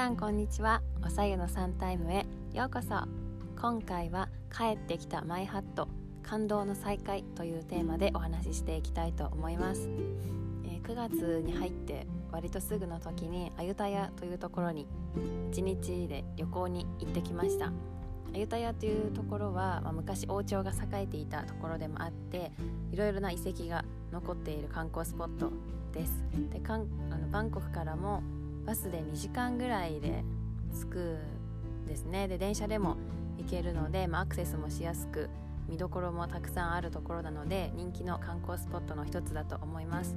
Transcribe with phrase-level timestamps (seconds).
[0.00, 0.80] さんこんにちは。
[1.04, 2.24] おさゆのサンタイムへ。
[2.54, 2.88] ようこそ。
[3.60, 5.88] 今回は帰ってきたマイハット
[6.22, 9.90] 感動の再会というテーマでお話ししていきたいと思います、
[10.64, 14.86] えー、9月に入って割とすぐの時にアユタヤというところに
[15.52, 17.70] 1日で旅行に行ってきました。
[18.34, 22.52] アユタヤというところは、まあ、昔王朝が栄えていたところでもあって
[22.90, 25.52] いろいろな遺跡が残っている観光スポット
[25.92, 26.24] です。
[26.50, 28.22] でかんあのバンコクからも
[28.66, 30.24] バスで2時間ぐらいで
[30.72, 31.18] 着く
[31.86, 32.28] ですね。
[32.28, 32.96] で電車でも
[33.38, 35.28] 行けるので、まあ、アクセスもしやすく
[35.68, 40.14] 見どころもたくさんあるところなので人気の観光スポットの一つだと思います。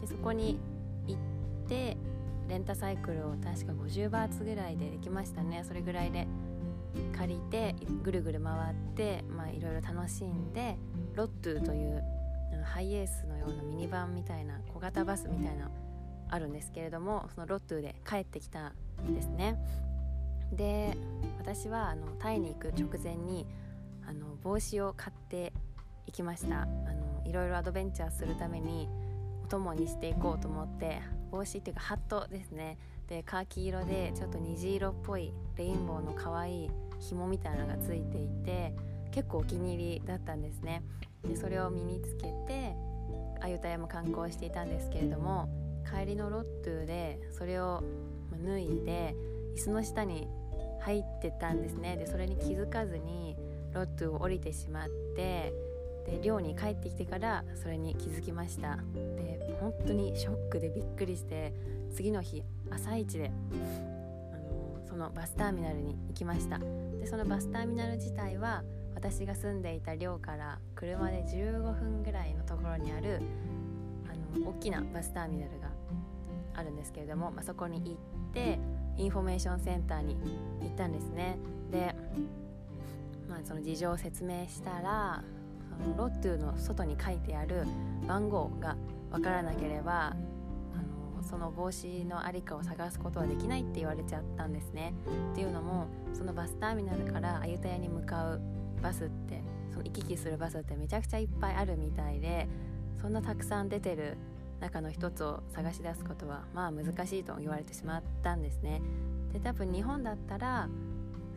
[0.00, 0.58] でそこに
[1.06, 1.20] 行っ
[1.68, 1.96] て
[2.48, 5.64] レンタサイクルを確か50バーツぐらいでできましたね。
[5.66, 6.26] それぐらいで
[7.16, 9.24] 借りてぐるぐる回って
[9.56, 10.76] いろいろ楽しんで
[11.14, 12.02] ロットゥという
[12.64, 15.70] ハイエースのようなミニバンみたいな小型バスみたいな
[16.30, 19.58] あるんですけれどもそのロットゥで帰ってきたんですね。
[20.52, 20.96] で
[21.38, 23.46] 私はあのタイに行く直前に
[24.06, 25.52] あの帽子を買って
[26.06, 26.62] いきました。
[26.62, 28.88] あのいろいろアドベンチャーするために
[29.44, 32.78] お供にしていこうと思って帽子っていうかハットですね。
[33.08, 38.74] でカーキ色でちょっと虹色っぽいレインボーの可愛い紐みたいなのがついていて
[39.10, 40.82] 結構お気に入りだったんですね。
[41.22, 42.74] でそれを身につけて
[43.40, 45.48] アユタヤも観光していたんですけれども
[45.90, 47.82] 帰りのロットゥでそれを
[48.44, 49.14] 脱いで
[49.56, 50.28] 椅子の下に
[50.80, 51.96] 入ってたんですね。
[51.96, 53.36] でそれに気づかずに
[53.72, 55.52] ロットゥを降りてしまって
[56.06, 58.76] で寮に帰ってきてからそれに気づきました。
[58.94, 61.52] で本当にショックでびっくりして
[61.92, 63.30] 次の日朝一で
[64.32, 66.58] あのそのバスターミナルに行きました。
[66.58, 68.62] でそのバスターミナル自体は
[68.94, 73.20] 私が住んでいた寮から車で15分ぐらいのところにある
[74.10, 75.67] あの大きなバスターミナルが
[76.78, 77.94] ですけれども、まあ、そこに行っ
[78.32, 78.58] て
[78.96, 80.16] インフォメーションセンターに
[80.60, 81.38] 行ったんですね。
[81.70, 81.94] で、
[83.28, 85.22] まあ、その事情を説明したら
[85.82, 87.64] そのรถตู้の外に書いてある
[88.06, 88.76] 番号が
[89.10, 94.94] 分からなければあのその帽子の在りかを探すことはできないって言われちゃったんですね。
[95.32, 98.40] っていうのもそのバスターミナルからアユタヤに向かう
[98.82, 102.48] バスってその行き来するバスってめちゃくちゃいっぱいあるみたいで
[103.00, 104.16] そんなたくさん出てる
[104.60, 108.82] 中の一つを探し出すことはまあ難しいと言われてしまったんですね。
[109.32, 110.68] で多分日本だったら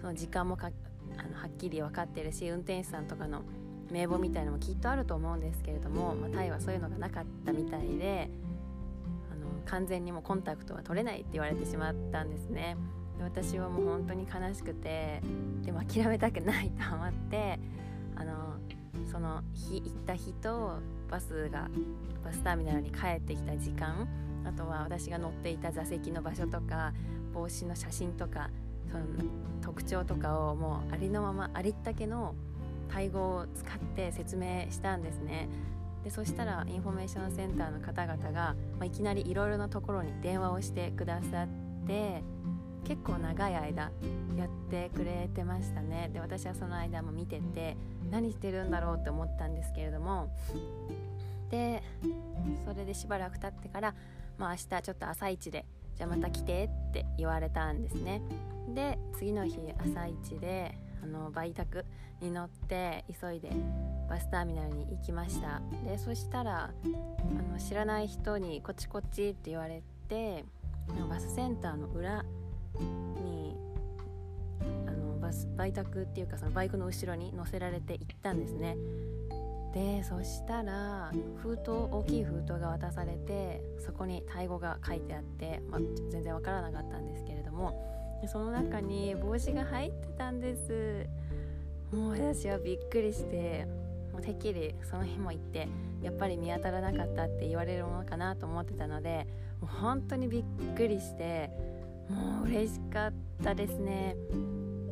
[0.00, 0.70] その時間もか
[1.18, 3.42] あのはっきり分かってるし運転手さんとかの
[3.90, 8.30] 名簿みたいのもきっとあると思うんですけれども、まあ、タイはそういうのがなかったみたいで
[9.32, 12.76] あの完全にもコンタクトは取れないって言われてしまったんですね。
[13.18, 15.20] で私はもう本当に悲しくて
[15.62, 17.58] でも諦めたくないと思って
[18.16, 18.56] あの
[19.10, 20.78] その日行った日と
[21.10, 21.68] バスが
[22.24, 24.08] バスターミナルに帰ってきた時間
[24.46, 26.92] あとは私が乗っていた座席の場所とか
[27.34, 28.50] 帽子の写真とか
[28.90, 29.04] その
[29.60, 32.34] 特徴とかをもうありのままありったけの
[32.88, 35.48] タイ語を使って説明したんですね。
[36.02, 42.22] でそしたらインフォメーションセンターの方々が、まあ、いきなりいろいろなところに電話をしてくださって
[42.84, 43.92] 結構長い間
[44.34, 46.10] やってくれてましたね。
[46.12, 47.76] で私はその間も見てて
[48.10, 50.30] 何してるんだろうって思ったんですけれども
[51.50, 51.82] で
[52.64, 53.94] それでしばらく経ってから、
[54.38, 55.64] まあ、明日ちょっと朝一で
[55.96, 58.22] じゃあまた来てって言われたんですね。
[58.74, 61.84] で次の日朝一であの売宅
[62.20, 63.50] に乗って急いで
[64.08, 65.60] バスターミナルに行きました。
[65.84, 70.44] でそしたらあの知らない人にこっちこっちって言われて
[71.08, 72.22] バスセンターの裏
[73.22, 73.29] に
[75.32, 78.76] の売宅っていうかそのバイクの後ろに乗せられて行ったんですね。
[79.72, 85.80] でそしたら封筒大きい封筒が渡されてそこにタイ語が書いてあって、まあ、
[86.10, 88.00] 全然わからなかったんですけれども。
[88.26, 91.06] その中に帽子が入ってたんです。
[91.90, 93.66] もう私はびっくりして
[94.12, 95.68] もうてっきりその日も行って
[96.02, 99.26] やっぱり見当たらなかったって言われるものかなと思ってたので
[99.60, 100.44] もう本当にびっ
[100.76, 101.50] くりして
[102.08, 103.12] もう嬉しかっ
[103.42, 104.16] たですね。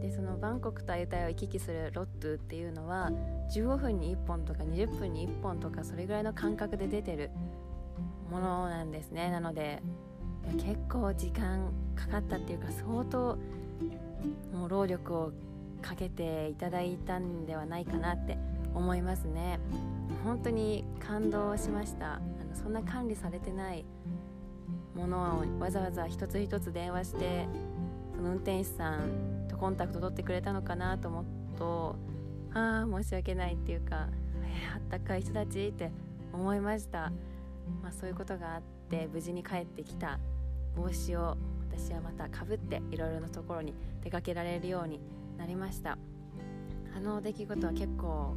[0.00, 3.10] でそのバンコクとアユタヤを行き来するロットゥっていうのは
[3.54, 7.30] 15分に1本とか20分に1本とかそれぐらいの間隔で出てる
[8.30, 9.30] ものなんですね。
[9.30, 9.82] なので
[10.56, 13.36] 結構時間かかったっていうか相当
[14.52, 15.32] もう労力を
[15.82, 18.38] かけていただいたんではないかなって
[18.74, 19.58] 思いますね。
[20.24, 22.14] 本当に感動しました。
[22.14, 23.84] あのそんな管理されてない
[24.94, 27.46] ものをわざわざ一つ一つ電話して
[28.14, 31.24] その運転手さんコンタクト取ってくれたのかなと思う
[31.58, 31.96] と
[32.54, 34.08] ああ申し訳ないっていうか、
[34.42, 35.92] えー、あったかい人たちって
[36.32, 37.12] 思いました、
[37.82, 40.18] まあ、そういうことがあって無事に帰ってきた。
[40.76, 41.36] 帽子を
[41.70, 45.00] 私はまたかぶっていろいろなところに出かけられるように
[45.38, 45.98] なりました。
[46.96, 48.34] あの出来事は結構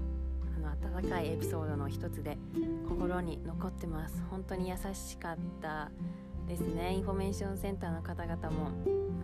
[0.58, 2.38] あの温かいエピソードの一つで
[2.88, 4.22] 心に残ってます。
[4.30, 5.92] 本当に優しかった
[6.48, 6.94] ですね。
[6.94, 8.72] インフォメーションセンターの方々も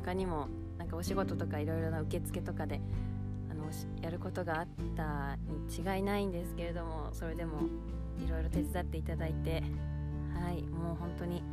[0.03, 0.47] 他にも
[0.79, 2.81] なんかお仕事とかいろいろな受付とかで
[3.51, 3.65] あの
[4.01, 7.59] やることがあったに違いないんですけれどもそれでも
[8.25, 9.61] いろいろ手伝っていただいて
[10.41, 11.43] はいもう本当に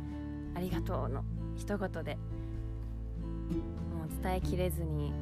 [0.55, 1.23] ありがとうの
[1.55, 5.13] 一言でもう伝えきれずに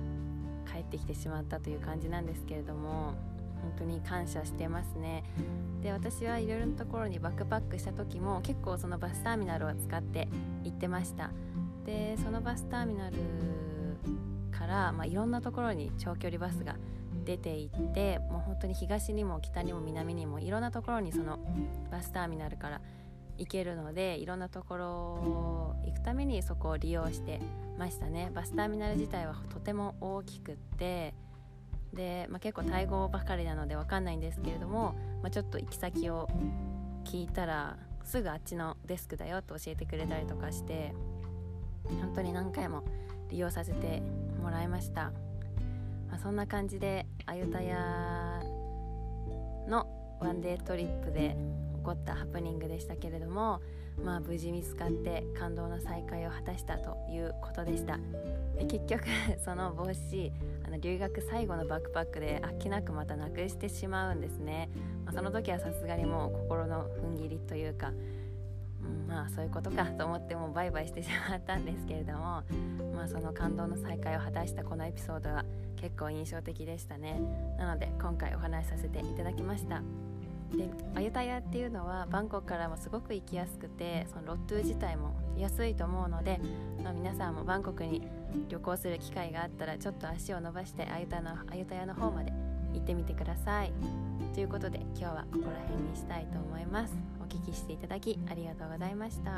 [0.72, 3.16] 帰ってきてしまったという感じなんですけれども
[3.62, 5.24] 本当に感謝してますね。
[5.82, 10.28] で私はいろいろなところにバックパックした時も結構そのバスターミナルを使って
[10.64, 11.32] 行ってました。
[11.86, 13.18] でそのバスターミナル
[14.66, 16.76] から、まあ、いろんなところに長距離バスが
[17.24, 21.40] 出ていってもう本当に東にも北にも南にもいろんなところにその
[21.92, 22.82] バスターミナルから
[23.38, 27.42] 行けるのでいろんなところ行くためにそこを利用して
[27.78, 28.32] ましたね。
[28.34, 31.14] バスターミナル自体はとても大きくって
[31.94, 36.30] で、まあ、結構タイ語ばかりなので分かんないんですけれども、まあ、ちょっと行き先を
[37.04, 40.94] 聞いたらすぐあっちのデスクだよと教えてくれたりとかして
[42.02, 42.84] 本当に何回も
[43.30, 44.02] 利用させて
[44.46, 45.12] もらいました、
[46.08, 48.44] まあ、そんな感じでアユタヤ
[49.68, 49.88] の
[50.22, 51.36] ワンデートリップで
[51.78, 53.60] 起こったハプニングでしたけれども
[54.04, 57.98] まあ無事見つかって感動の再会を果たしたということでした。
[58.56, 59.06] で結局
[59.44, 60.32] その帽子
[60.64, 64.70] あの留学最後のバックパックであっけなくまたなくしてしまうんですね、
[65.06, 67.94] まあ、その時はさすがにもう心の踏ん切りというか、
[68.86, 72.44] うん、まあそういうことかと思ってもうバイバイしてしまったんですけれども、
[72.96, 75.46] まあ、その感動の再会を果たしたこのエピソードは
[75.76, 77.20] 結構印象的でしたね。
[77.58, 79.82] なので今回お話しさせていただきました。
[80.56, 86.40] でアユタヤっていうのはバンコクからもすごく行きやすくてそのロットゥ自体も安いと思うので、
[86.84, 88.08] まあ、皆さんもバンコクに
[88.48, 92.32] 旅行する機会があったらちょっと足を伸ばしてアユタのアユタヤの方まで
[92.74, 93.74] 行ってみてください。
[94.34, 99.32] ということで今日はここら辺にしたいと思いますお聞きしていただきありがとうございました。